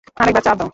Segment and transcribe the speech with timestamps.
[0.17, 0.69] আরেকবার চাপ দাও।